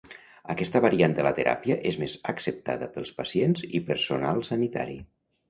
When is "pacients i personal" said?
3.21-4.43